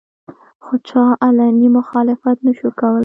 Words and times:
خو 0.65 0.73
چا 0.87 1.03
علني 1.25 1.67
مخالفت 1.77 2.37
نشو 2.47 2.69
کولې 2.79 2.99